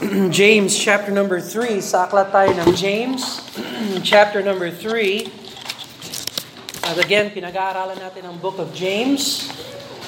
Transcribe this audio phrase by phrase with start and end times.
[0.32, 1.76] James chapter number 3.
[1.84, 3.44] Sa tayo ng James
[4.00, 5.28] chapter number 3.
[6.88, 9.52] At again, pinag-aaralan natin ang book of James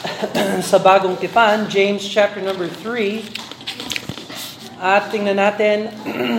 [0.73, 4.81] sa bagong tipan, James chapter number 3.
[4.81, 5.93] At tingnan natin,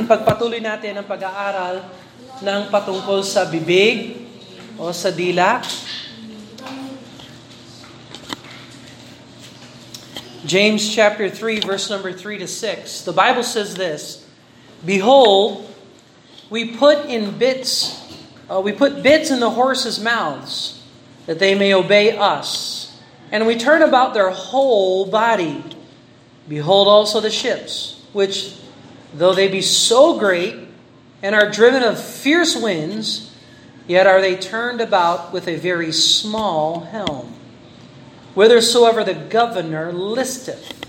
[0.09, 1.85] pagpatuloy natin ang pag-aaral
[2.41, 4.25] ng patungkol sa bibig
[4.81, 5.61] o sa dila.
[10.45, 13.01] James chapter 3, verse number 3 to 6.
[13.01, 14.27] The Bible says this
[14.85, 15.73] Behold,
[16.49, 18.01] we put in bits,
[18.51, 20.83] uh, we put bits in the horses' mouths,
[21.27, 22.99] that they may obey us.
[23.31, 25.63] And we turn about their whole body.
[26.49, 28.53] Behold also the ships, which,
[29.13, 30.55] though they be so great,
[31.21, 33.33] and are driven of fierce winds,
[33.87, 37.33] yet are they turned about with a very small helm
[38.35, 40.85] whithersoever the governor listeth.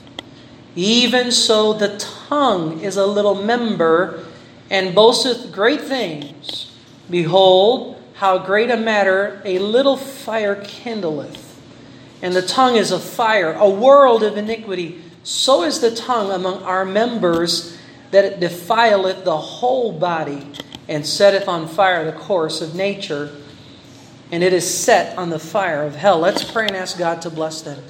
[0.77, 4.25] Even so the tongue is a little member,
[4.71, 6.73] and boasteth great things.
[7.09, 11.61] Behold, how great a matter a little fire kindleth.
[12.23, 15.03] And the tongue is a fire, a world of iniquity.
[15.23, 17.77] So is the tongue among our members,
[18.11, 20.47] that it defileth the whole body,
[20.89, 23.31] and setteth on fire the course of nature
[24.33, 26.19] and it is set on the fire of hell.
[26.19, 27.83] Let's pray and ask God to bless them.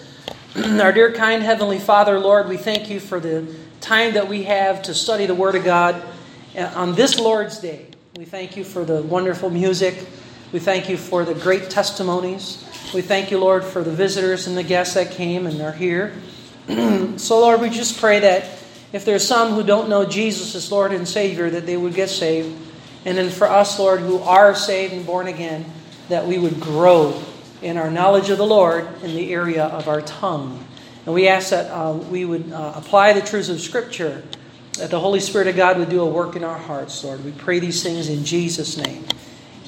[0.80, 3.46] Our dear, kind Heavenly Father, Lord, we thank you for the
[3.80, 6.02] time that we have to study the Word of God
[6.56, 7.86] uh, on this Lord's Day.
[8.16, 10.06] We thank you for the wonderful music.
[10.52, 12.64] We thank you for the great testimonies.
[12.94, 16.14] We thank you, Lord, for the visitors and the guests that came and are here.
[17.16, 18.44] so, Lord, we just pray that
[18.92, 22.08] if there's some who don't know Jesus as Lord and Savior, that they would get
[22.08, 22.56] saved.
[23.04, 25.64] And then for us, Lord, who are saved and born again,
[26.08, 27.22] that we would grow
[27.62, 30.60] in our knowledge of the Lord in the area of our tongue.
[31.06, 34.24] And we ask that uh, we would uh, apply the truths of Scripture,
[34.76, 37.24] that the Holy Spirit of God would do a work in our hearts, Lord.
[37.24, 39.04] We pray these things in Jesus' name.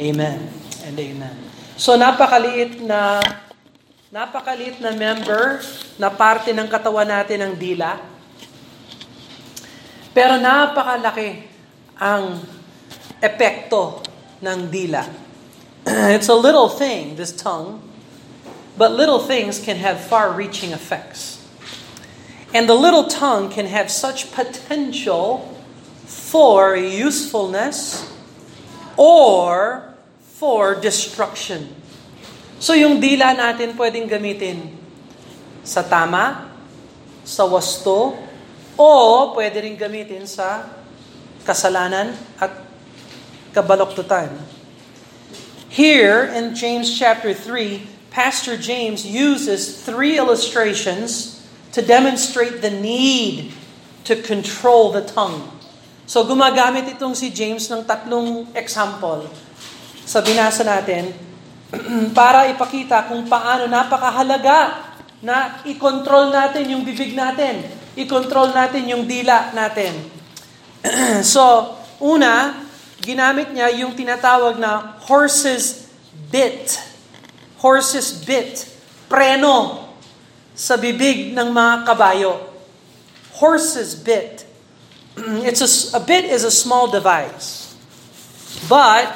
[0.00, 0.48] Amen
[0.84, 1.36] and amen.
[1.76, 3.20] So napakaliit na
[4.12, 5.60] napakaliit na member
[6.00, 8.00] na parte ng katawan natin ang dila.
[10.16, 11.44] Pero napakalaki
[12.00, 12.40] ang
[13.20, 14.00] epekto
[14.40, 15.25] ng dila.
[16.16, 17.78] it's a little thing, this tongue,
[18.74, 21.38] but little things can have far reaching effects.
[22.50, 25.46] And the little tongue can have such potential
[26.06, 28.02] for usefulness
[28.98, 29.94] or
[30.34, 31.70] for destruction.
[32.58, 34.66] So yung dila natin pwedeng gamitin
[35.62, 36.50] sa tama,
[37.22, 38.18] sa wasto,
[38.74, 38.88] o
[39.38, 40.66] pwede rin gamitin sa
[41.46, 42.10] kasalanan
[42.42, 42.50] at
[43.54, 44.55] kabaloktutan.
[45.76, 51.36] Here in James chapter 3, Pastor James uses three illustrations
[51.76, 53.52] to demonstrate the need
[54.08, 55.44] to control the tongue.
[56.08, 59.28] So gumagamit itong si James ng tatlong example
[60.08, 61.12] sa binasa natin
[62.16, 64.80] para ipakita kung paano napakahalaga
[65.20, 67.60] na i-control natin yung bibig natin,
[68.00, 69.92] i-control natin yung dila natin.
[71.20, 72.64] so, una,
[73.00, 75.90] ginamit niya yung tinatawag na horse's
[76.32, 76.80] bit.
[77.60, 78.66] Horse's bit.
[79.06, 79.86] Preno
[80.56, 82.40] sa bibig ng mga kabayo.
[83.36, 84.48] Horse's bit.
[85.46, 87.76] It's a, a bit is a small device.
[88.68, 89.12] But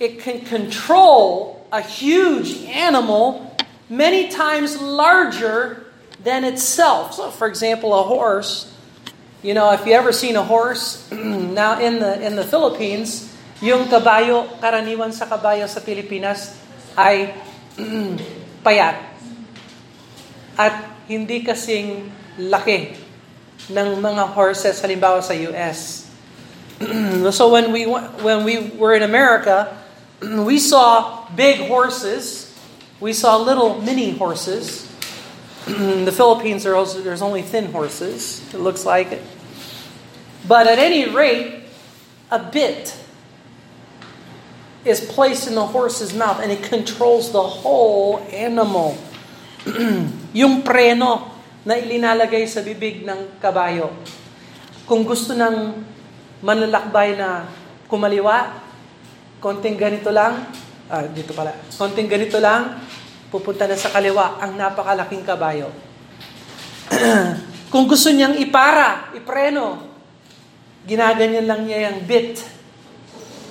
[0.00, 3.54] it can control a huge animal
[3.88, 5.86] many times larger
[6.24, 7.14] than itself.
[7.14, 8.71] So for example, a horse
[9.42, 13.26] You know, if you ever seen a horse, now in the in the Philippines,
[13.58, 16.54] yung kabayo, karaniwan sa kabayo sa Pilipinas
[16.94, 17.34] ay
[18.66, 19.02] payat.
[20.54, 22.06] At hindi kasing
[22.38, 22.94] laki
[23.66, 26.06] ng mga horses halimbawa sa US.
[27.34, 27.82] so when we
[28.22, 29.74] when we were in America,
[30.22, 32.46] we saw big horses,
[33.02, 34.86] we saw little mini horses.
[36.04, 38.42] the Philippines, there's only thin horses.
[38.52, 39.22] It looks like it.
[40.46, 41.64] But at any rate,
[42.30, 42.98] a bit
[44.84, 48.98] is placed in the horse's mouth and it controls the whole animal.
[50.34, 51.30] yung preno
[51.62, 53.94] na ilinalagay sa bibig ng kabayo.
[54.88, 55.78] Kung gusto ng
[56.42, 57.46] manlalakbay na
[57.86, 58.58] kumaliwa,
[59.38, 60.50] konting ganito lang,
[60.90, 62.82] ah, dito pala, konting ganito lang,
[63.32, 65.72] pupunta na sa kaliwa ang napakalaking kabayo.
[67.72, 69.88] Kung gusto niyang ipara, ipreno,
[70.84, 72.44] ginaganyan lang niya yung bit.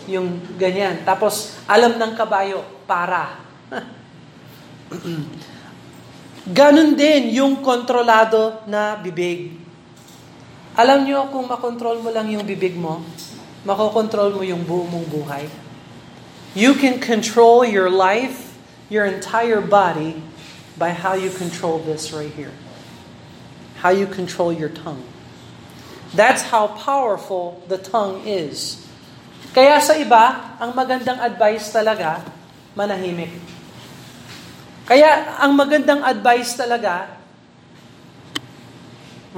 [0.06, 0.28] Yung
[0.62, 1.02] ganyan.
[1.02, 3.42] Tapos, alam ng kabayo, para.
[6.58, 9.58] Ganon din yung kontrolado na bibig.
[10.78, 13.02] Alam niyo kung makontrol mo lang yung bibig mo,
[13.66, 15.46] makokontrol mo yung buo mong buhay.
[16.52, 18.51] You can control your life,
[18.92, 20.20] your entire body,
[20.76, 22.52] by how you control this right here.
[23.86, 25.06] How you control your tongue.
[26.18, 28.82] That's how powerful the tongue is.
[29.54, 32.26] Kaya sa iba, ang magandang advice talaga,
[32.74, 33.30] manahimik.
[34.90, 37.14] Kaya ang magandang advice talaga,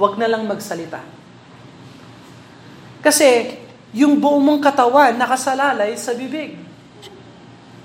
[0.00, 1.04] wag na lang magsalita.
[3.04, 3.60] Kasi
[3.92, 6.63] yung buong mong katawan nakasalalay sa bibig.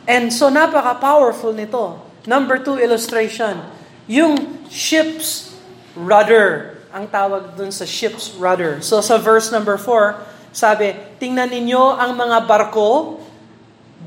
[0.10, 2.02] And so napaka-powerful nito.
[2.26, 3.62] Number two illustration.
[4.10, 5.54] Yung ship's
[5.94, 6.82] rudder.
[6.90, 8.82] Ang tawag dun sa ship's rudder.
[8.82, 10.18] So sa verse number four,
[10.50, 13.22] sabi, tingnan ninyo ang mga barko,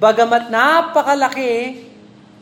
[0.02, 1.86] bagamat napakalaki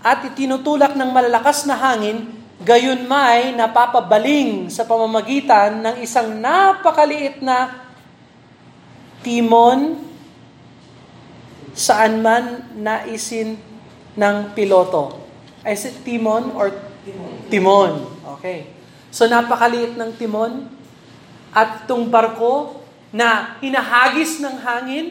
[0.01, 2.33] at itinutulak ng malalakas na hangin,
[2.65, 7.77] gayon may napapabaling sa pamamagitan ng isang napakaliit na
[9.21, 10.10] timon
[11.75, 13.59] saan man naisin
[14.17, 15.21] ng piloto.
[15.63, 16.73] Is it timon or
[17.53, 18.09] timon?
[18.39, 18.73] Okay.
[19.11, 20.71] So napakaliit ng timon
[21.51, 22.81] at itong barko
[23.11, 25.07] na hinahagis ng hangin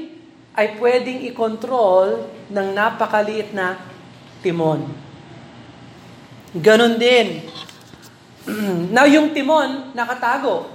[0.56, 3.80] ay pwedeng i-control ng napakaliit na
[4.40, 4.88] timon.
[6.56, 7.46] Ganon din.
[8.96, 10.66] Now yung timon nakatago.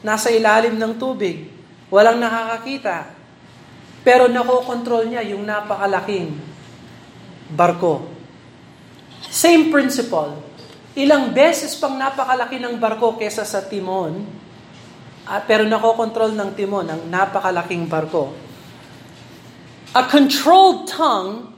[0.00, 1.52] Nasa ilalim ng tubig.
[1.92, 3.13] Walang nakakakita.
[4.04, 6.36] Pero nakokontrol niya yung napakalaking
[7.48, 8.04] barko.
[9.32, 10.44] Same principle.
[10.94, 14.22] Ilang beses pang napakalaki ng barko kesa sa timon,
[15.26, 18.30] ah, pero nakokontrol ng timon ang napakalaking barko.
[19.94, 21.54] A controlled tongue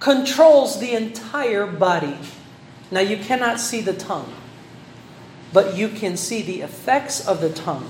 [0.00, 2.16] controls the entire body.
[2.90, 4.32] Now you cannot see the tongue,
[5.52, 7.88] but you can see the effects of the tongue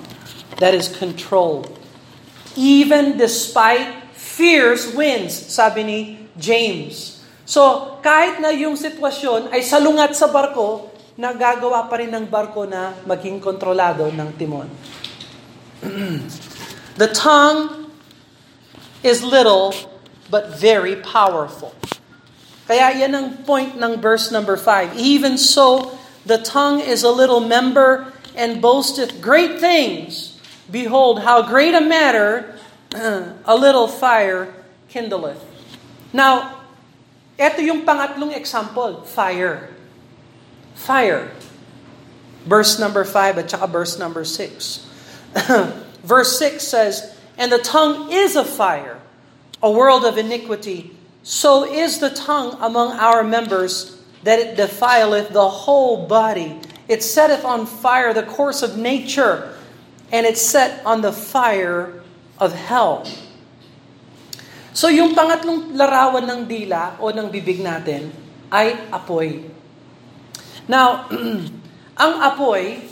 [0.58, 1.79] that is controlled.
[2.58, 6.00] Even despite fierce winds, sabi ni
[6.38, 7.20] James.
[7.46, 12.94] So, kahit na yung sitwasyon ay salungat sa barko, nagagawa pa rin ng barko na
[13.04, 14.68] maging kontrolado ng timon.
[17.00, 17.90] the tongue
[19.02, 19.74] is little
[20.30, 21.74] but very powerful.
[22.70, 24.94] Kaya yan ang point ng verse number 5.
[24.94, 30.29] Even so, the tongue is a little member and boasteth great things.
[30.70, 32.56] Behold, how great a matter
[32.94, 34.54] uh, a little fire
[34.88, 35.38] kindleth.
[36.12, 36.62] Now,
[37.38, 39.70] ito yung pangatlong example, fire.
[40.74, 41.30] Fire.
[42.44, 44.86] Verse number 5 at saka verse number 6.
[46.02, 48.98] verse 6 says, And the tongue is a fire,
[49.62, 50.96] a world of iniquity.
[51.22, 56.60] So is the tongue among our members, that it defileth the whole body.
[56.88, 59.54] It setteth on fire the course of nature
[60.10, 62.02] and it's set on the fire
[62.38, 63.06] of hell.
[64.70, 68.10] So yung pangatlong larawan ng dila o ng bibig natin
[68.50, 69.46] ay apoy.
[70.70, 71.10] Now,
[72.04, 72.86] ang apoy,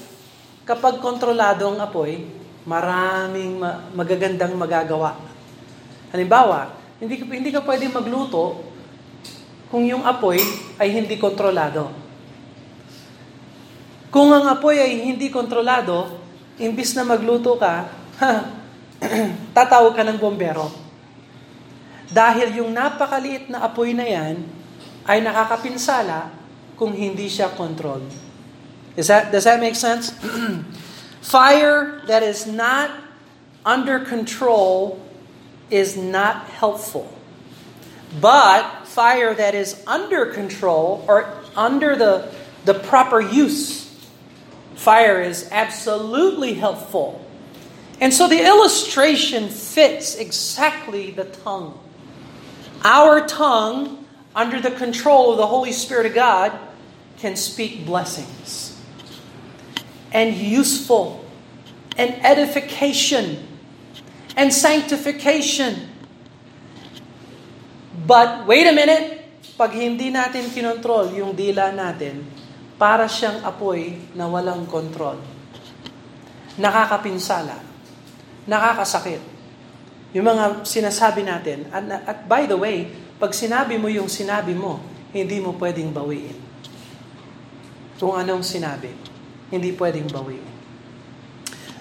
[0.66, 2.26] kapag kontrolado ang apoy,
[2.66, 3.62] maraming
[3.94, 5.14] magagandang magagawa.
[6.10, 8.66] Halimbawa, hindi hindi ka pwedeng magluto
[9.70, 10.40] kung yung apoy
[10.76, 11.88] ay hindi kontrolado.
[14.08, 16.27] Kung ang apoy ay hindi kontrolado,
[16.58, 17.86] imbis na magluto ka,
[19.56, 20.70] tatawag ka ng bombero.
[22.10, 24.42] Dahil yung napakaliit na apoy na yan
[25.06, 26.34] ay nakakapinsala
[26.74, 28.02] kung hindi siya control.
[28.98, 30.10] Is that, does that make sense?
[31.22, 32.90] Fire that is not
[33.66, 34.98] under control
[35.70, 37.06] is not helpful.
[38.20, 42.32] But fire that is under control or under the,
[42.64, 43.87] the proper use
[44.78, 47.18] Fire is absolutely helpful.
[48.00, 51.74] And so the illustration fits exactly the tongue.
[52.86, 54.06] Our tongue,
[54.38, 56.54] under the control of the Holy Spirit of God,
[57.18, 58.78] can speak blessings
[60.14, 61.26] and useful
[61.98, 63.42] and edification
[64.38, 65.90] and sanctification.
[68.06, 69.26] But wait a minute,
[69.58, 72.37] pag hindi natin kinontrol yung dila natin,
[72.78, 75.18] para siyang apoy na walang kontrol.
[76.54, 77.58] Nakakapinsala.
[78.46, 79.20] Nakakasakit.
[80.14, 84.78] Yung mga sinasabi natin, at, at by the way, pag sinabi mo yung sinabi mo,
[85.10, 86.38] hindi mo pwedeng bawiin.
[87.98, 88.94] Kung anong sinabi,
[89.50, 90.48] hindi pwedeng bawiin.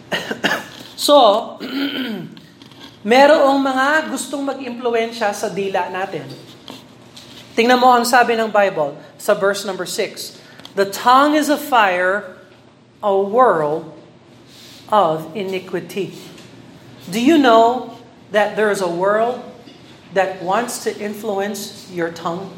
[1.08, 1.16] so,
[3.14, 6.26] merong mga gustong mag-impluensya sa dila natin.
[7.54, 10.47] Tingnan mo ang sabi ng Bible sa verse number 6.
[10.78, 12.38] The tongue is a fire,
[13.02, 13.98] a world
[14.94, 16.14] of iniquity.
[17.10, 17.98] Do you know
[18.30, 19.42] that there is a world
[20.14, 22.54] that wants to influence your tongue?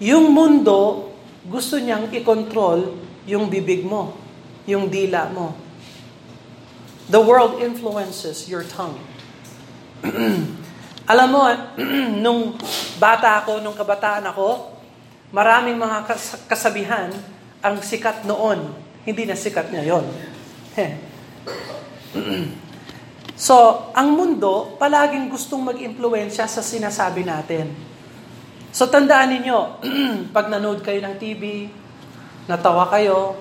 [0.00, 1.12] Yung mundo,
[1.44, 2.96] gusto niyang i-control
[3.28, 4.16] yung bibig mo,
[4.64, 5.52] yung dila mo.
[7.12, 8.96] The world influences your tongue.
[11.12, 11.44] Alam mo,
[12.24, 12.56] nung
[12.96, 14.80] bata ako, nung kabataan ako,
[15.32, 16.04] maraming mga
[16.46, 17.08] kasabihan
[17.64, 18.70] ang sikat noon.
[19.02, 20.04] Hindi na sikat ngayon.
[23.48, 27.72] so, ang mundo, palaging gustong mag-impluensya sa sinasabi natin.
[28.70, 29.58] So, tandaan ninyo,
[30.36, 31.72] pag nanood kayo ng TV,
[32.46, 33.36] natawa kayo,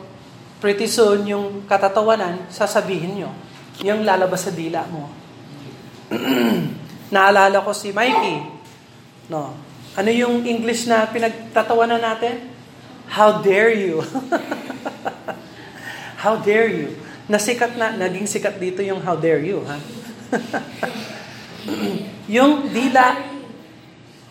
[0.64, 3.30] pretty soon, yung katatawanan, sasabihin nyo.
[3.82, 5.10] Yung lalabas sa dila mo.
[7.14, 8.38] Naalala ko si Mikey.
[9.32, 9.71] No.
[9.92, 12.48] Ano yung English na pinagtatawanan natin?
[13.12, 14.00] How dare you?
[16.24, 16.96] how dare you?
[17.28, 19.76] Nasikat na, naging sikat dito yung how dare you, ha?
[22.40, 23.20] yung dila,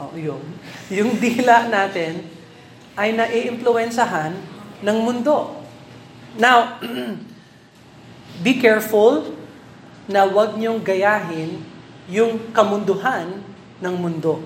[0.00, 0.40] oh, yung,
[0.88, 2.24] yung dila natin
[2.96, 4.32] ay naiimpluwensahan
[4.80, 5.60] ng mundo.
[6.40, 6.80] Now,
[8.44, 9.36] be careful
[10.08, 11.60] na wag niyong gayahin
[12.08, 13.44] yung kamunduhan
[13.84, 14.40] ng mundo.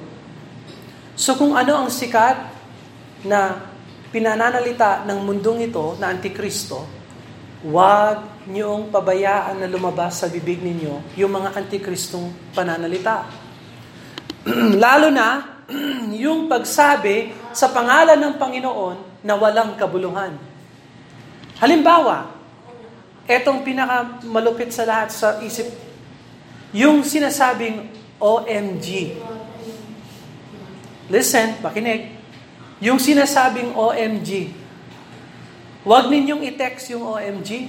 [1.15, 2.37] So kung ano ang sikat
[3.27, 3.71] na
[4.11, 6.87] pinananalita ng mundong ito na Antikristo,
[7.63, 13.25] huwag niyong pabayaan na lumabas sa bibig ninyo yung mga Antikristong pananalita.
[14.85, 15.57] Lalo na
[16.25, 20.37] yung pagsabi sa pangalan ng Panginoon na walang kabuluhan.
[21.57, 22.35] Halimbawa,
[23.25, 25.73] etong pinakamalupit sa lahat sa isip,
[26.77, 27.89] yung sinasabing
[28.21, 29.17] OMG.
[31.13, 32.17] Listen, makinig.
[32.81, 34.53] Yung sinasabing OMG,
[35.85, 37.69] huwag ninyong i-text yung OMG.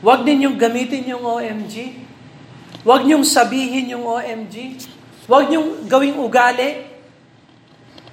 [0.00, 2.06] Huwag ninyong gamitin yung OMG.
[2.86, 4.78] Huwag ninyong sabihin yung OMG.
[5.26, 6.86] Huwag ninyong gawing ugali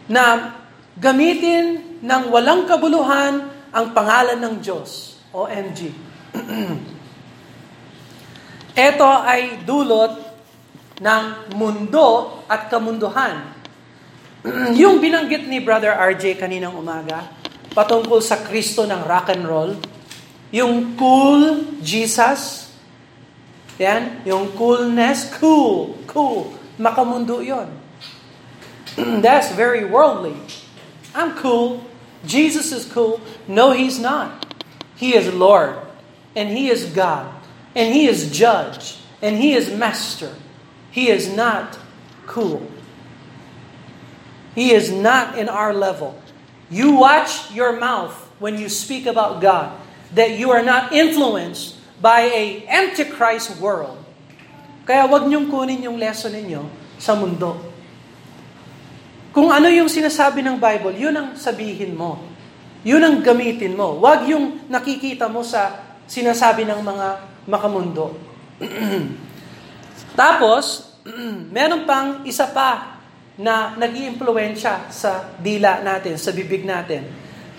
[0.09, 0.53] na
[0.97, 5.21] gamitin ng walang kabuluhan ang pangalan ng Diyos.
[5.29, 5.93] OMG.
[8.73, 10.17] Ito ay dulot
[10.97, 13.56] ng mundo at kamunduhan
[14.81, 17.29] yung binanggit ni Brother RJ kaninang umaga,
[17.73, 19.71] patungkol sa Kristo ng rock and roll,
[20.53, 22.71] yung cool Jesus,
[23.77, 27.69] yan, yung coolness, cool, cool, makamundo yon.
[29.25, 30.37] That's very worldly.
[31.13, 31.85] I'm cool.
[32.25, 33.21] Jesus is cool.
[33.47, 34.45] No, He's not.
[34.97, 35.77] He is Lord,
[36.35, 37.29] and He is God,
[37.75, 40.33] and He is Judge, and He is Master.
[40.89, 41.77] He is not
[42.25, 42.65] cool.
[44.57, 46.17] He is not in our level.
[46.73, 49.77] You watch your mouth when you speak about God,
[50.17, 54.01] that you are not influenced by a antichrist world.
[54.89, 56.65] Kaya wag niyong kunin yung lesson ninyo
[56.97, 57.69] sa mundo.
[59.29, 62.17] Kung ano yung sinasabi ng Bible, yun ang sabihin mo.
[62.81, 64.01] Yun ang gamitin mo.
[64.01, 67.07] Wag yung nakikita mo sa sinasabi ng mga
[67.45, 68.17] makamundo.
[70.17, 70.97] Tapos,
[71.53, 72.96] meron pang isa pa
[73.37, 73.93] na nag
[74.89, 77.05] sa dila natin, sa bibig natin.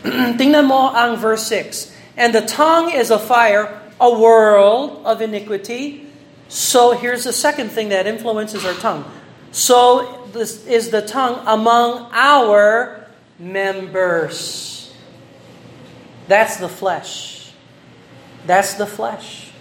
[0.38, 1.94] Tingnan mo ang verse 6.
[2.18, 3.70] And the tongue is a fire,
[4.02, 6.10] a world of iniquity.
[6.50, 9.06] So here's the second thing that influences our tongue.
[9.54, 13.06] So this is the tongue among our
[13.38, 14.90] members.
[16.26, 17.54] That's the flesh.
[18.50, 19.54] That's the flesh.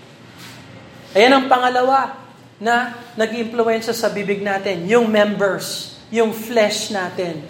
[1.13, 2.17] Ayan ang pangalawa
[2.57, 7.43] na nag-influensya sa bibig natin, yung members yung flesh natin.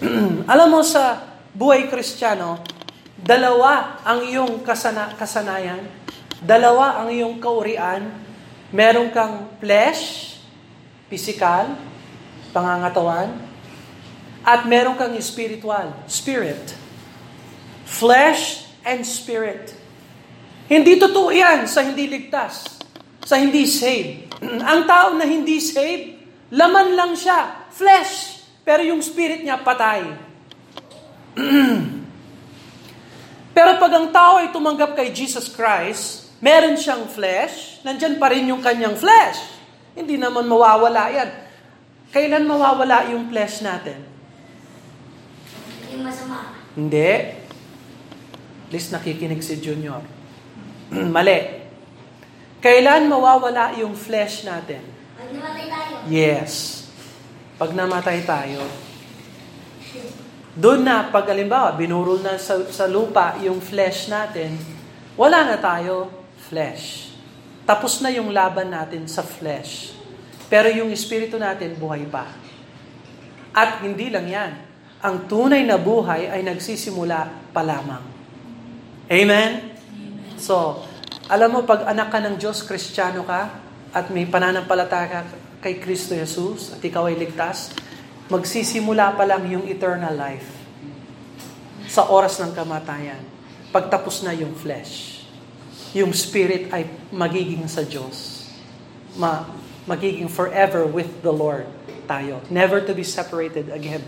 [0.52, 1.20] Alam mo sa
[1.52, 2.64] buhay kristyano,
[3.20, 5.84] dalawa ang iyong kasana, kasanayan,
[6.40, 8.08] dalawa ang iyong kaurian,
[8.72, 10.34] meron kang flesh,
[11.12, 11.76] physical,
[12.56, 13.36] pangangatawan,
[14.42, 16.74] at meron kang spiritual, spirit.
[17.86, 19.76] Flesh and spirit.
[20.66, 22.80] Hindi totoo yan sa hindi ligtas,
[23.22, 24.32] sa hindi saved.
[24.72, 26.18] ang tao na hindi saved,
[26.50, 30.06] laman lang siya, flesh, pero yung spirit niya patay.
[33.56, 38.46] pero pag ang tao ay tumanggap kay Jesus Christ, meron siyang flesh, nandyan pa rin
[38.52, 39.40] yung kanyang flesh.
[39.96, 41.30] Hindi naman mawawala yan.
[42.12, 44.04] Kailan mawawala yung flesh natin?
[45.92, 46.56] Yung masama.
[46.76, 47.12] Hindi.
[48.68, 50.00] At least nakikinig si Junior.
[51.16, 51.64] Mali.
[52.62, 54.80] Kailan mawawala yung flesh natin?
[55.18, 55.94] Pag namatay tayo.
[56.08, 56.81] Yes
[57.62, 58.66] pag namatay tayo,
[60.58, 64.58] doon na, pag alimbawa, binurol na sa, sa lupa yung flesh natin,
[65.14, 66.10] wala na tayo
[66.50, 67.14] flesh.
[67.62, 69.94] Tapos na yung laban natin sa flesh.
[70.50, 72.34] Pero yung espiritu natin buhay pa.
[73.54, 74.52] At hindi lang yan.
[74.98, 78.02] Ang tunay na buhay ay nagsisimula pa lamang.
[79.06, 79.78] Amen?
[80.34, 80.82] So,
[81.30, 83.54] alam mo, pag anak ka ng Diyos, kristyano ka,
[83.94, 87.70] at may pananampalataya ka kay Kristo Jesus, at ikaw ay ligtas,
[88.26, 90.50] magsisimula pa lang yung eternal life
[91.86, 93.22] sa oras ng kamatayan.
[93.70, 95.22] Pagtapos na yung flesh.
[95.94, 98.50] Yung spirit ay magiging sa Diyos.
[99.14, 99.46] Ma
[99.82, 101.66] magiging forever with the Lord
[102.06, 102.40] tayo.
[102.50, 104.02] Never to be separated again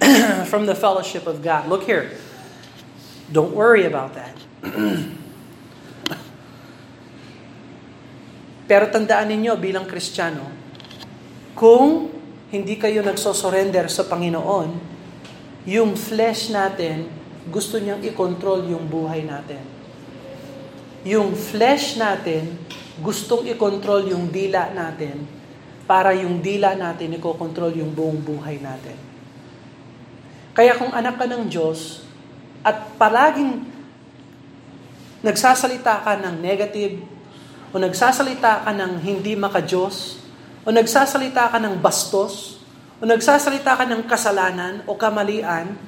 [0.50, 1.68] from the fellowship of God.
[1.68, 2.16] Look here.
[3.32, 4.36] Don't worry about that.
[8.70, 10.42] Pero tandaan ninyo bilang Kristiyano,
[11.56, 12.12] kung
[12.52, 14.68] hindi kayo nagsosurrender sa Panginoon,
[15.64, 17.08] yung flesh natin,
[17.48, 19.64] gusto niyang i-control yung buhay natin.
[21.02, 22.60] Yung flesh natin,
[23.00, 25.24] gustong i-control yung dila natin
[25.88, 28.94] para yung dila natin i-control yung buong buhay natin.
[30.52, 32.04] Kaya kung anak ka ng Diyos
[32.60, 33.64] at palaging
[35.24, 37.00] nagsasalita ka ng negative
[37.72, 40.25] o nagsasalita ka ng hindi maka-Diyos
[40.66, 42.58] o nagsasalita ka ng bastos
[42.98, 45.78] o nagsasalita ka ng kasalanan o kamalian,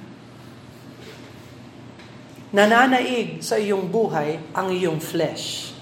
[2.54, 5.74] nananaig sa iyong buhay ang iyong flesh.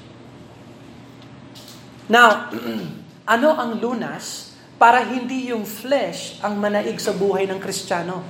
[2.09, 2.51] Now,
[3.37, 8.25] ano ang lunas para hindi yung flesh ang manaig sa buhay ng Kristiyano?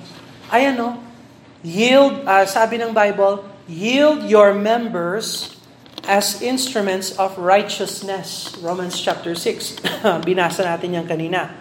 [0.50, 0.98] Ay ano,
[1.62, 5.55] yield, uh, sabi ng Bible, yield your members
[6.04, 8.52] as instruments of righteousness.
[8.60, 9.80] Romans chapter 6.
[10.26, 11.56] Binasa natin yan kanina.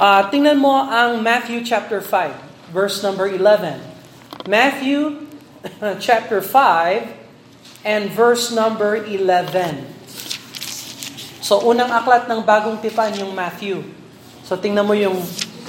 [0.00, 3.78] uh, tingnan mo ang Matthew chapter 5, verse number 11.
[4.48, 5.28] Matthew
[6.00, 9.98] chapter 5 and verse number 11.
[11.44, 13.80] So, unang aklat ng bagong tipan yung Matthew.
[14.44, 15.24] So, tingnan mo yung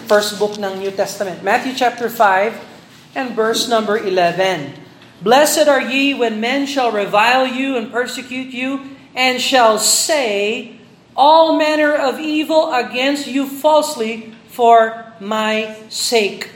[0.10, 1.40] first book ng New Testament.
[1.40, 4.89] Matthew chapter 5 and verse number 11.
[5.20, 10.80] Blessed are ye when men shall revile you and persecute you, and shall say
[11.12, 16.48] all manner of evil against you falsely for my sake.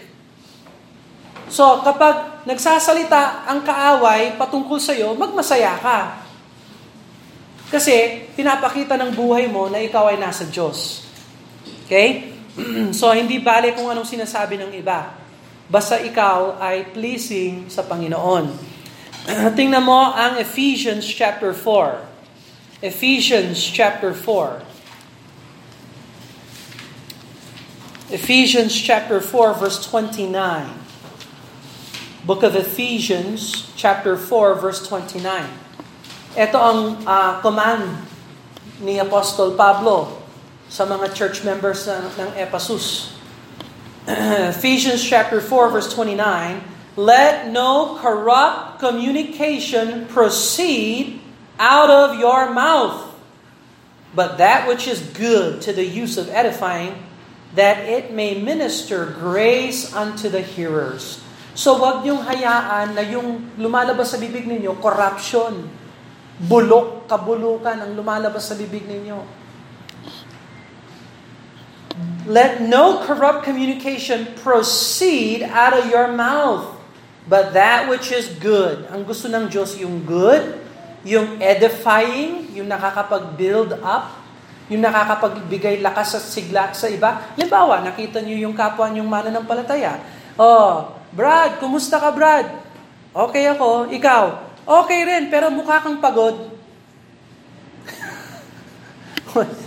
[1.51, 5.99] So, kapag nagsasalita ang kaaway patungkol sa iyo, magmasaya ka.
[7.67, 11.03] Kasi, pinapakita ng buhay mo na ikaw ay nasa Diyos.
[11.83, 12.31] Okay?
[12.97, 15.22] so, hindi bale kung anong sinasabi ng iba.
[15.73, 18.45] Basta ikaw ay pleasing sa Panginoon.
[19.57, 22.85] Tingnan mo ang Ephesians chapter 4.
[22.85, 24.61] Ephesians chapter 4.
[28.13, 30.29] Ephesians chapter 4 verse 29.
[32.21, 35.25] Book of Ephesians chapter 4 verse 29.
[36.37, 38.05] Ito ang uh, command
[38.77, 40.21] ni Apostol Pablo
[40.69, 43.12] sa mga church members ng, ng Ephesus.
[44.51, 46.19] Ephesians chapter 4 verse 29,
[46.99, 51.23] Let no corrupt communication proceed
[51.55, 53.15] out of your mouth,
[54.11, 56.99] but that which is good to the use of edifying,
[57.55, 61.23] that it may minister grace unto the hearers.
[61.55, 65.63] So wag niyong hayaan na yung lumalabas sa bibig ninyo, corruption,
[66.43, 69.42] bulok, kabulukan ang lumalabas sa bibig ninyo.
[72.25, 76.65] Let no corrupt communication proceed out of your mouth,
[77.29, 78.87] but that which is good.
[78.89, 80.57] Ang gusto ng Diyos yung good,
[81.05, 84.23] yung edifying, yung nakakapag-build up,
[84.71, 87.29] yung nakakapagbigay lakas at sigla sa iba.
[87.37, 89.99] Limbawa, nakita niyo yung kapwa niyong mananampalataya.
[90.39, 92.49] Oh, Brad, kumusta ka Brad?
[93.13, 94.49] Okay ako, ikaw.
[94.65, 96.49] Okay rin, pero mukha kang pagod.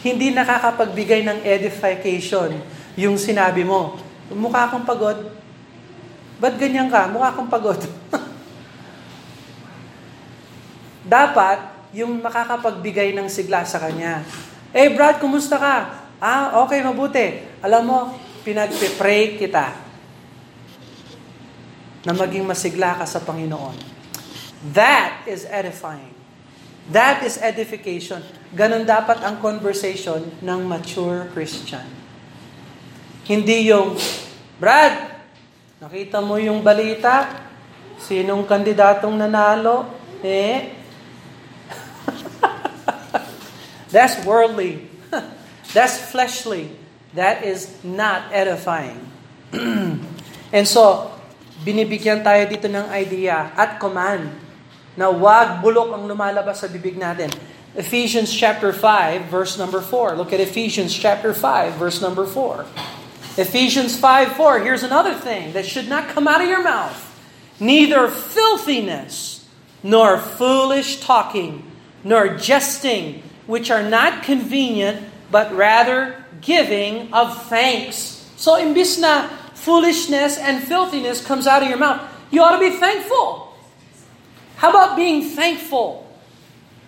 [0.00, 2.56] Hindi nakakapagbigay ng edification
[2.96, 4.00] yung sinabi mo.
[4.32, 5.28] Mukha kang pagod.
[6.40, 7.08] Ba't ganyan ka?
[7.12, 7.80] Mukha kang pagod.
[11.04, 11.58] Dapat,
[11.90, 14.22] yung makakapagbigay ng sigla sa kanya.
[14.70, 15.76] Eh, hey, Brad, kumusta ka?
[16.22, 17.42] Ah, okay, mabuti.
[17.58, 17.98] Alam mo,
[18.46, 19.74] pinag-pray kita
[22.06, 23.76] na maging masigla ka sa Panginoon.
[24.72, 26.19] That is edifying.
[26.90, 28.18] That is edification.
[28.50, 31.86] Ganon dapat ang conversation ng mature Christian.
[33.30, 33.94] Hindi yung,
[34.58, 35.22] Brad,
[35.78, 37.46] nakita mo yung balita?
[38.02, 39.86] Sinong kandidatong nanalo?
[40.26, 40.74] Eh?
[43.94, 44.90] That's worldly.
[45.74, 46.74] That's fleshly.
[47.14, 48.98] That is not edifying.
[50.56, 51.14] And so,
[51.62, 54.49] binibigyan tayo dito ng idea at command
[55.00, 57.32] na wag bulok ang lumalabas sa bibig natin.
[57.72, 60.20] Ephesians chapter 5 verse number 4.
[60.20, 62.68] Look at Ephesians chapter 5 verse number 4.
[63.40, 64.60] Ephesians 5 4.
[64.60, 67.00] Here's another thing that should not come out of your mouth.
[67.56, 69.48] Neither filthiness,
[69.80, 71.64] nor foolish talking,
[72.04, 78.28] nor jesting, which are not convenient, but rather giving of thanks.
[78.36, 82.00] So, imbis na foolishness and filthiness comes out of your mouth,
[82.32, 83.49] you ought to be thankful.
[84.60, 86.04] How about being thankful?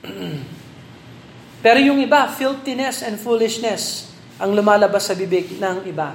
[1.65, 6.13] Pero yung iba, filthiness and foolishness ang lumalabas sa bibig ng iba.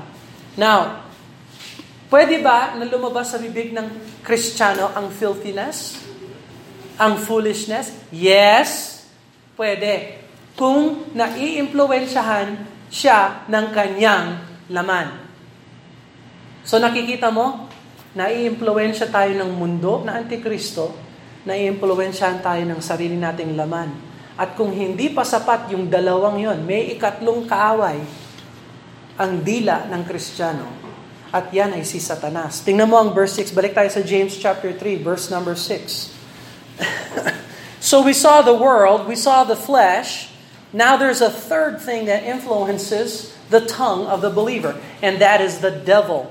[0.53, 1.01] Now,
[2.13, 3.89] pwede ba na lumabas sa bibig ng
[4.21, 5.97] Kristiyano ang filthiness?
[7.01, 7.89] Ang foolishness?
[8.13, 9.01] Yes,
[9.57, 10.21] pwede.
[10.53, 12.53] Kung naiimpluwensyahan
[12.93, 15.25] siya ng kanyang laman.
[16.61, 17.65] So nakikita mo,
[18.13, 21.06] naiimpluwensya tayo ng mundo na antikristo,
[21.47, 23.95] naiimpluwensyahan tayo ng sarili nating laman.
[24.35, 27.97] At kung hindi pa sapat yung dalawang yon, may ikatlong kaaway,
[29.17, 30.67] ang dila ng Kristiyano.
[31.33, 32.61] At yan ay si Satanas.
[32.61, 33.55] Tingnan mo ang verse 6.
[33.55, 36.13] Balik tayo sa James chapter 3, verse number 6.
[37.89, 40.29] so we saw the world, we saw the flesh.
[40.69, 45.59] Now there's a third thing that influences the tongue of the believer, and that is
[45.65, 46.29] the devil.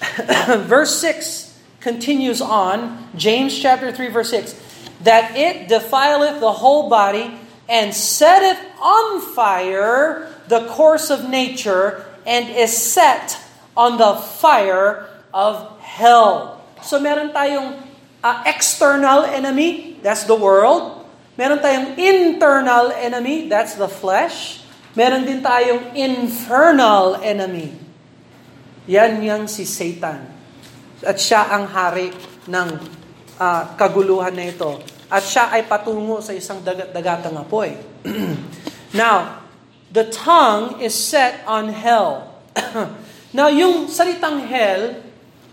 [0.66, 1.45] verse 6
[1.86, 4.66] continues on, James chapter 3, verse 6
[5.06, 7.30] that it defileth the whole body
[7.68, 13.38] and setteth on fire the course of nature and is set
[13.76, 16.64] on the fire of hell.
[16.82, 17.82] So meron tayong
[18.24, 21.04] uh, external enemy, that's the world.
[21.36, 24.64] Meron tayong internal enemy, that's the flesh.
[24.96, 27.76] Meron din tayong infernal enemy.
[28.88, 30.35] Yan si Satan.
[31.06, 32.10] At siya ang hari
[32.50, 32.68] ng
[33.38, 34.82] uh, kaguluhan na ito.
[35.06, 37.78] At siya ay patungo sa isang dagat-dagatang apoy.
[39.00, 39.46] Now,
[39.94, 42.42] the tongue is set on hell.
[43.36, 44.98] Now, yung salitang hell,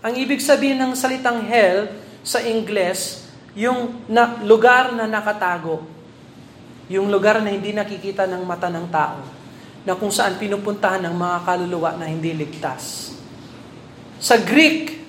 [0.02, 1.86] ang ibig sabihin ng salitang hell
[2.26, 5.86] sa Ingles, yung na, lugar na nakatago.
[6.90, 9.22] Yung lugar na hindi nakikita ng mata ng tao.
[9.86, 13.14] Na kung saan pinupuntahan ng mga kaluluwa na hindi ligtas.
[14.18, 15.03] Sa Greek,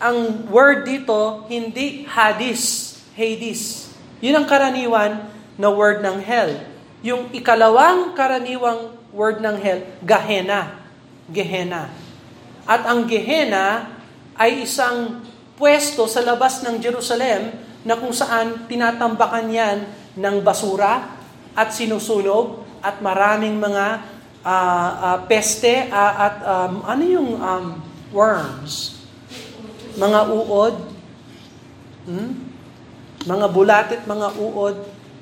[0.00, 3.92] ang word dito, hindi Hades, Hades.
[4.24, 5.28] Yun ang karaniwan
[5.60, 6.56] na word ng hell.
[7.04, 10.80] Yung ikalawang karaniwang word ng hell, Gehenna.
[11.28, 11.92] Gehenna.
[12.64, 13.92] At ang Gehenna
[14.40, 15.20] ay isang
[15.60, 17.52] pwesto sa labas ng Jerusalem
[17.84, 19.78] na kung saan tinatambakan yan
[20.16, 21.12] ng basura
[21.52, 23.86] at sinusunog at maraming mga
[24.40, 27.66] uh, uh, peste uh, at um, ano yung um,
[28.12, 28.99] worms?
[30.00, 30.74] Mga uod,
[32.08, 32.30] hmm?
[33.28, 34.76] mga bulatit, mga uod,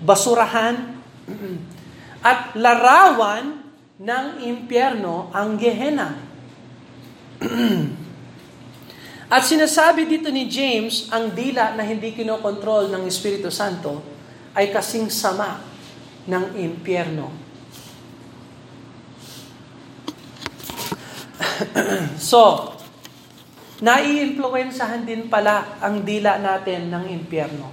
[0.06, 1.02] basurahan,
[2.30, 3.58] at larawan
[3.98, 6.14] ng impyerno ang Gehenna.
[9.34, 13.98] at sinasabi dito ni James, ang dila na hindi kinokontrol ng Espiritu Santo
[14.54, 15.58] ay kasing sama
[16.30, 17.34] ng impyerno.
[22.30, 22.77] so,
[23.78, 27.68] naiimpluwensahan din pala ang dila natin ng impyerno.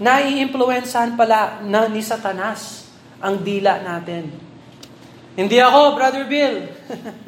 [0.00, 2.88] Naiimpluwensahan pala na ni Satanas
[3.20, 4.32] ang dila natin.
[5.36, 6.72] Hindi ako, Brother Bill.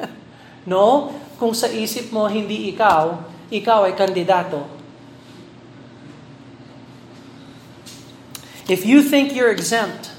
[0.73, 3.21] no, kung sa isip mo hindi ikaw,
[3.53, 4.65] ikaw ay kandidato.
[8.65, 10.15] If you think you're exempt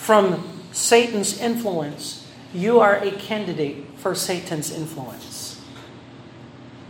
[0.00, 0.40] from
[0.72, 2.24] Satan's influence,
[2.56, 5.27] you are a candidate for Satan's influence.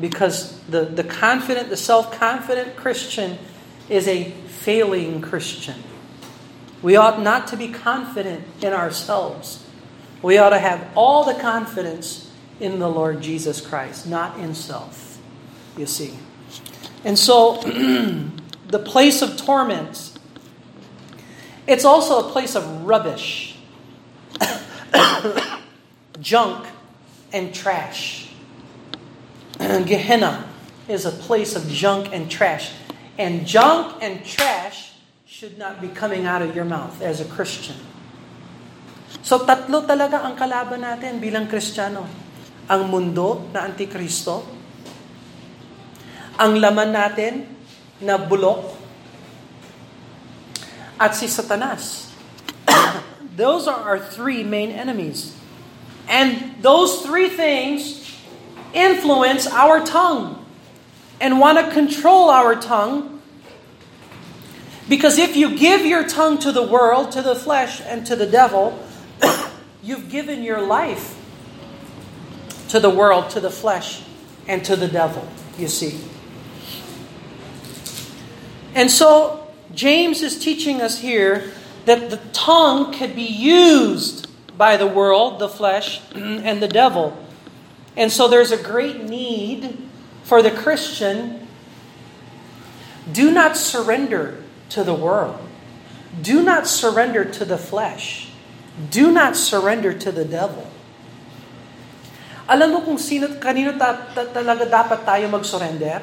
[0.00, 3.38] Because the, the confident, the self confident Christian
[3.88, 5.82] is a failing Christian.
[6.82, 9.64] We ought not to be confident in ourselves.
[10.22, 12.30] We ought to have all the confidence
[12.60, 15.18] in the Lord Jesus Christ, not in self,
[15.76, 16.18] you see.
[17.04, 17.56] And so,
[18.68, 20.12] the place of torment,
[21.66, 23.56] it's also a place of rubbish,
[26.20, 26.66] junk,
[27.32, 28.27] and trash.
[29.86, 30.46] Gehenna
[30.86, 32.72] is a place of junk and trash.
[33.18, 34.94] And junk and trash
[35.26, 37.76] should not be coming out of your mouth as a Christian.
[39.22, 42.06] So tatlo talaga ang kalaban natin bilang Kristiyano.
[42.68, 44.44] Ang mundo na antikristo,
[46.36, 47.34] ang laman natin
[48.04, 48.76] na bulok,
[50.98, 52.10] at si Satanas.
[53.38, 55.32] those are our three main enemies.
[56.10, 58.07] And those three things
[58.74, 60.44] influence our tongue
[61.20, 63.18] and want to control our tongue
[64.88, 68.26] Because if you give your tongue to the world, to the flesh, and to the
[68.26, 68.78] devil,
[69.82, 71.14] you've given your life
[72.68, 74.02] to the world, to the flesh,
[74.46, 75.28] and to the devil,
[75.58, 76.00] you see.
[78.74, 81.52] And so, James is teaching us here
[81.84, 84.26] that the tongue could be used
[84.56, 87.16] by the world, the flesh, and the devil.
[87.96, 89.76] And so there's a great need
[90.22, 91.46] for the Christian.
[93.08, 95.40] Do not surrender to the world.
[96.20, 98.28] Do not surrender to the flesh.
[98.90, 100.66] Do not surrender to the devil.
[102.48, 106.00] Alam mo kung sino, kanino ta, ta, talaga dapat tayo mag-surrender?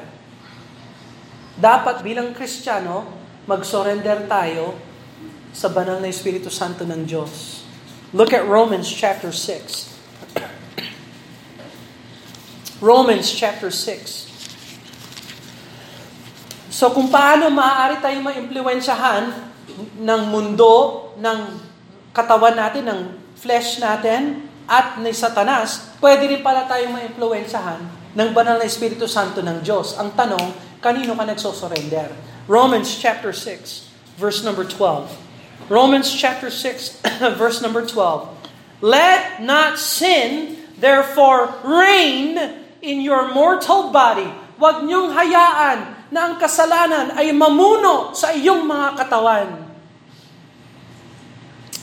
[1.58, 3.02] Dapat bilang Kristiyano,
[3.50, 4.78] mag-surrender tayo
[5.50, 7.66] sa banal na Espiritu Santo ng Diyos.
[8.14, 9.85] Look at Romans chapter 6.
[12.76, 14.28] Romans chapter 6.
[16.68, 19.32] So kung paano maaari tayong maimpluwensyahan
[19.96, 21.40] ng mundo, ng
[22.12, 23.00] katawan natin, ng
[23.32, 27.80] flesh natin, at ni Satanas, pwede rin pala tayong maimpluwensyahan
[28.12, 29.96] ng banal na Espiritu Santo ng Diyos.
[29.96, 32.12] Ang tanong, kanino ka nagsosurrender?
[32.44, 35.08] Romans chapter 6, verse number 12.
[35.72, 37.00] Romans chapter 6,
[37.40, 38.84] verse number 12.
[38.84, 44.28] Let not sin, therefore, reign in your mortal body.
[44.56, 49.48] Huwag niyong hayaan na ang kasalanan ay mamuno sa iyong mga katawan.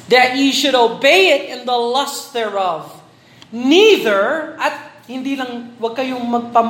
[0.10, 2.92] That ye should obey it in the lust thereof.
[3.54, 6.62] Neither, at hindi lang, huwag kayong magpa,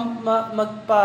[0.51, 1.03] magpa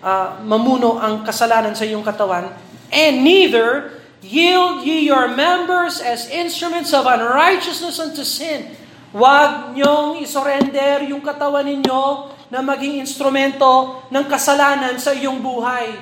[0.00, 2.48] uh, mamuno ang kasalanan sa iyong katawan,
[2.88, 8.72] and neither yield ye your members as instruments of unrighteousness unto sin.
[9.12, 15.96] Huwag niyong isurrender yung katawan ninyo na maging instrumento ng kasalanan sa iyong buhay.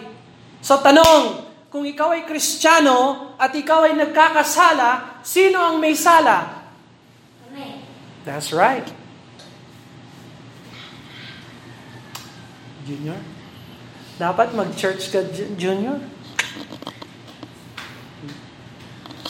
[0.59, 6.67] So tanong, kung ikaw ay kristyano at ikaw ay nagkakasala, sino ang may sala?
[7.47, 7.87] Kami.
[8.27, 8.83] That's right.
[12.83, 13.23] Junior?
[14.19, 15.23] Dapat mag-church ka,
[15.55, 16.03] Junior?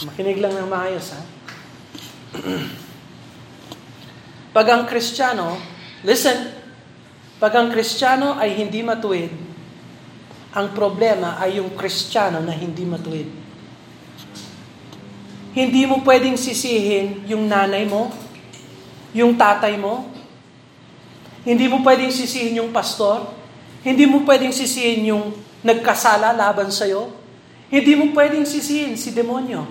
[0.09, 1.21] Makinig lang ng maayos, ha?
[4.57, 5.61] Pag ang kristyano,
[6.01, 6.60] listen,
[7.40, 9.33] pag ang kristyano ay hindi matuwid,
[10.53, 13.29] ang problema ay yung kristyano na hindi matuwid.
[15.57, 18.12] Hindi mo pwedeng sisihin yung nanay mo,
[19.16, 20.12] yung tatay mo,
[21.40, 23.33] hindi mo pwedeng sisihin yung pastor,
[23.81, 25.33] hindi mo pwedeng sisihin yung
[25.64, 27.09] nagkasala laban sa'yo,
[27.72, 29.64] hindi mo pwedeng sisihin si demonyo.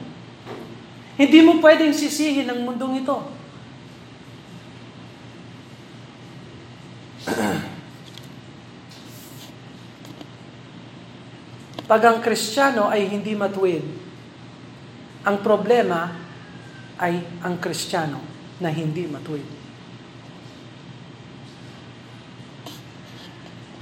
[1.19, 3.38] Hindi mo pwedeng sisihin ang mundong ito.
[11.89, 13.81] Pag ang kristyano ay hindi matuwid,
[15.25, 16.13] ang problema
[17.01, 18.21] ay ang kristyano
[18.61, 19.57] na hindi matuwid.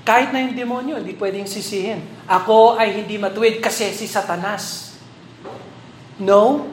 [0.07, 1.99] Kahit na yung demonyo, hindi pwedeng sisihin.
[2.31, 4.95] Ako ay hindi matuwid kasi si Satanas.
[6.15, 6.71] No.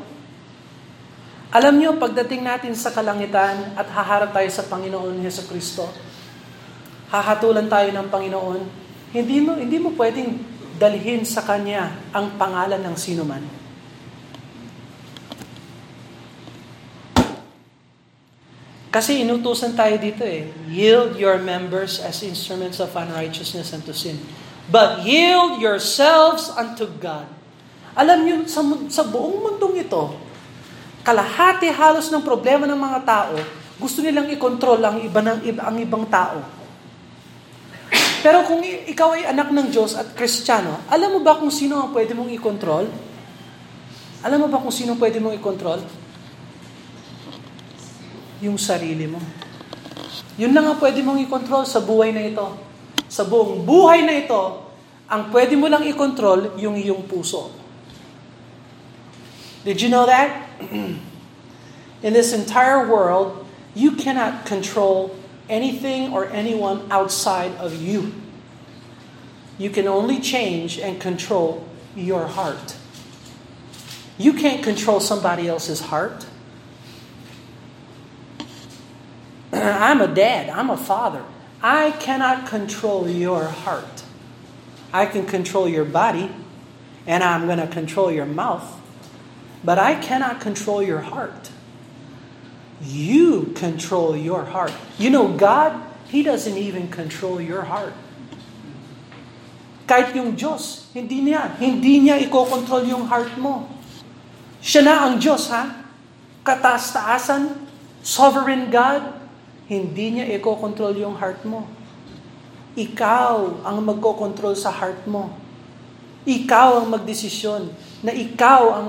[1.50, 5.90] Alam nyo, pagdating natin sa kalangitan at haharap tayo sa Panginoon Heso Kristo,
[7.08, 8.60] hahatulan tayo ng Panginoon,
[9.14, 10.40] hindi mo, hindi mo pwedeng
[10.78, 13.64] dalhin sa Kanya ang pangalan ng sino man.
[18.94, 24.14] Kasi inutusan tayo dito eh, yield your members as instruments of unrighteousness unto sin.
[24.70, 27.26] But yield yourselves unto God.
[27.98, 30.14] Alam niyo, sa, sa buong mundong ito,
[31.02, 33.34] kalahati halos ng problema ng mga tao,
[33.82, 36.38] gusto nilang i-control ang, iba ng, ang ibang tao.
[38.24, 41.92] Pero kung ikaw ay anak ng Diyos at Kristiyano, alam mo ba kung sino ang
[41.92, 42.88] pwede mong i-control?
[44.24, 45.84] Alam mo ba kung sino pwede mong i-control?
[48.40, 49.20] Yung sarili mo.
[50.40, 52.48] Yun lang ang pwede mong i-control sa buhay na ito.
[53.12, 54.72] Sa buong buhay na ito,
[55.04, 57.52] ang pwede mo lang i-control yung iyong puso.
[59.68, 60.48] Did you know that?
[62.04, 63.44] In this entire world,
[63.76, 65.12] you cannot control
[65.48, 68.12] anything or anyone outside of you.
[69.58, 72.76] You can only change and control your heart.
[74.18, 76.26] You can't control somebody else's heart.
[79.52, 81.24] I'm a dad, I'm a father.
[81.62, 84.04] I cannot control your heart.
[84.92, 86.30] I can control your body,
[87.06, 88.80] and I'm going to control your mouth,
[89.64, 91.50] but I cannot control your heart.
[92.82, 94.74] You control your heart.
[94.98, 95.78] You know, God,
[96.10, 97.94] He doesn't even control your heart.
[99.84, 101.58] Kahit yung Diyos, Hindi niya.
[101.58, 103.66] Hindi niya ikokontrol yung heart mo.
[104.62, 105.84] Siya na ang Diyos, ha?
[106.46, 107.66] Kataas-taasan,
[108.00, 109.02] sovereign God,
[109.66, 111.66] hindi niya ikokontrol yung heart mo.
[112.78, 115.34] Ikaw ang magkokontrol sa heart mo.
[116.24, 117.68] Ikaw ang magdesisyon
[118.00, 118.86] na ikaw ang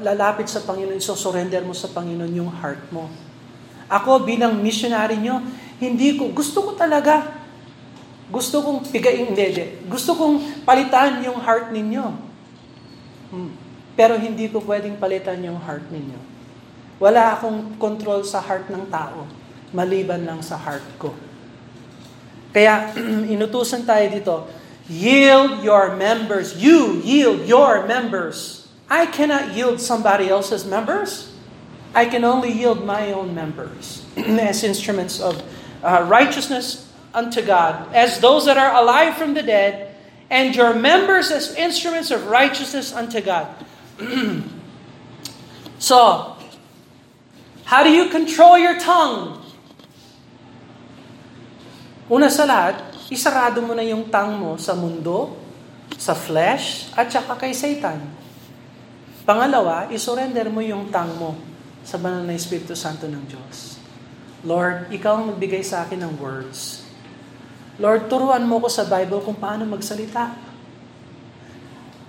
[0.00, 3.08] lalapit sa Panginoon, isosurrender mo sa Panginoon yung heart mo.
[3.88, 5.40] Ako bilang missionary nyo,
[5.80, 7.38] hindi ko, gusto ko talaga
[8.28, 9.64] gusto kong pigain, hindi, hindi.
[9.88, 12.06] Gusto kong palitan yung heart ninyo.
[13.32, 13.52] Hmm.
[13.96, 16.20] Pero hindi ko pwedeng palitan yung heart ninyo.
[17.00, 19.24] Wala akong control sa heart ng tao,
[19.72, 21.16] maliban lang sa heart ko.
[22.52, 22.92] Kaya
[23.34, 24.34] inutusan tayo dito,
[24.88, 26.56] yield your members.
[26.56, 28.68] You yield your members.
[28.88, 31.32] I cannot yield somebody else's members.
[31.94, 35.42] I can only yield my own members as instruments of
[35.82, 39.94] uh, righteousness unto God, as those that are alive from the dead,
[40.30, 43.48] and your members as instruments of righteousness unto God.
[45.78, 46.36] so,
[47.64, 49.42] how do you control your tongue?
[52.10, 52.30] Una
[53.08, 55.36] isarado mo na yung tongue mo sa mundo,
[55.96, 58.00] sa flesh, at saka kay Satan.
[59.24, 61.30] Pangalawa, isurrender mo yung tongue mo
[61.84, 63.80] sa banal na Espiritu Santo ng Diyos.
[64.44, 66.88] Lord, Ikaw ang magbigay sa akin ng words
[67.78, 70.34] Lord, turuan mo ko sa Bible kung paano magsalita.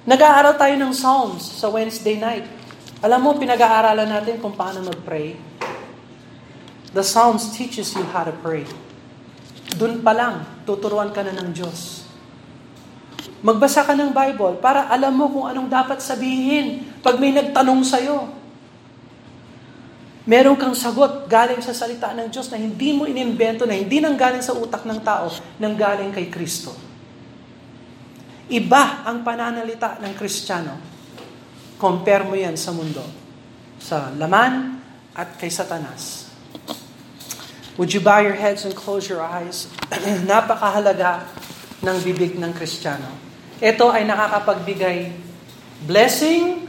[0.10, 2.42] Nag-aaral tayo ng Psalms sa Wednesday night.
[3.06, 5.38] Alam mo, pinag-aaralan natin kung paano mag-pray.
[6.90, 8.66] The Psalms teaches you how to pray.
[9.78, 12.06] Doon pa lang, tuturuan ka na ng Diyos.
[13.42, 18.38] Magbasa ka ng Bible para alam mo kung anong dapat sabihin pag may nagtanong sa'yo.
[20.30, 24.14] Meron kang sagot galing sa salita ng Diyos na hindi mo inimbento, na hindi nang
[24.14, 26.70] galing sa utak ng tao, nang galing kay Kristo.
[28.46, 30.76] Iba ang pananalita ng Kristiyano.
[31.82, 33.02] Compare mo yan sa mundo.
[33.82, 34.78] Sa laman
[35.18, 36.29] at kay Satanas.
[37.80, 39.72] Would you bow your heads and close your eyes?
[40.28, 41.24] Napakahalaga
[41.80, 43.08] ng bibig ng Kristiyano.
[43.64, 45.16] Ito ay nakakapagbigay
[45.88, 46.68] blessing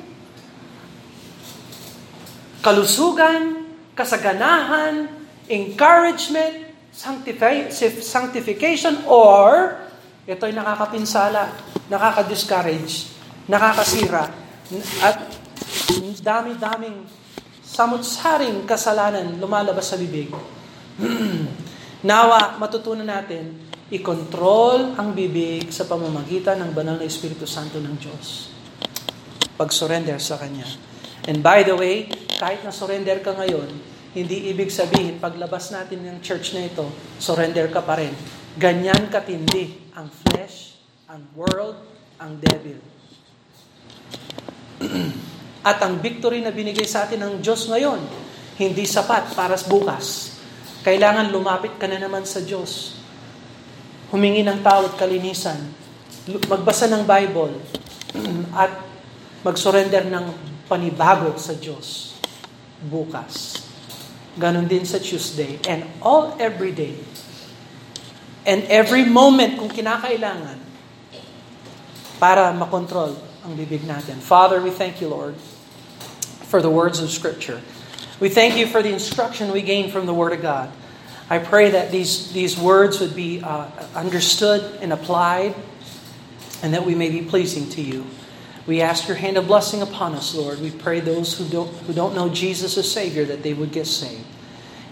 [2.63, 3.67] kalusugan,
[3.99, 5.11] kasaganahan,
[5.51, 9.83] encouragement, sanctification, or
[10.31, 11.51] ito ay nakakapinsala,
[11.91, 13.11] nakaka-discourage,
[13.51, 14.31] nakakasira,
[15.03, 15.27] at
[16.23, 17.03] dami-daming
[17.67, 20.31] samut-saring kasalanan lumalabas sa bibig.
[22.09, 23.57] Nawa, matutunan natin,
[23.91, 28.53] i-control ang bibig sa pamamagitan ng banal na Espiritu Santo ng Diyos.
[29.57, 30.69] Pag-surrender sa Kanya.
[31.29, 32.09] And by the way,
[32.41, 33.69] kahit na surrender ka ngayon,
[34.17, 36.89] hindi ibig sabihin paglabas natin ng church na ito,
[37.21, 38.11] surrender ka pa rin.
[38.57, 41.79] Ganyan katindi ang flesh, ang world,
[42.19, 42.81] ang devil.
[45.69, 48.01] At ang victory na binigay sa atin ng Diyos ngayon,
[48.57, 50.30] hindi sapat para bukas.
[50.81, 52.97] Kailangan lumapit ka na naman sa Diyos.
[54.09, 55.61] Humingi ng tawad kalinisan.
[56.29, 57.55] Magbasa ng Bible.
[58.57, 58.73] At
[59.45, 60.27] mag-surrender ng
[60.71, 62.17] panibago sa Diyos
[62.81, 63.61] bukas.
[64.41, 65.61] Ganon din sa Tuesday.
[65.69, 66.97] And all every day.
[68.49, 70.57] And every moment kung kinakailangan
[72.17, 74.17] para makontrol ang bibig natin.
[74.21, 75.37] Father, we thank you, Lord,
[76.49, 77.61] for the words of Scripture.
[78.21, 80.71] We thank you for the instruction we gain from the Word of God.
[81.31, 85.55] I pray that these, these words would be uh, understood and applied
[86.63, 88.05] and that we may be pleasing to you.
[88.67, 90.61] We ask your hand of blessing upon us, Lord.
[90.61, 93.87] We pray those who don't, who don't know Jesus as Savior that they would get
[93.87, 94.27] saved.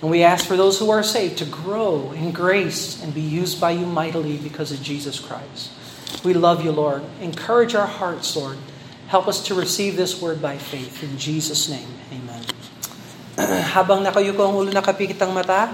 [0.00, 3.60] And we ask for those who are saved to grow in grace and be used
[3.60, 5.70] by you mightily because of Jesus Christ.
[6.24, 7.02] We love you, Lord.
[7.20, 8.58] Encourage our hearts, Lord.
[9.08, 11.02] Help us to receive this word by faith.
[11.02, 12.27] In Jesus' name, amen.
[13.74, 15.70] Habang nakayuko ang ulo nakapikit ang mata,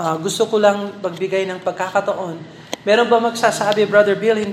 [0.00, 2.36] uh, gusto ko lang magbigay ng pagkakataon.
[2.82, 4.50] Meron ba magsasabi, Brother Bill, hindi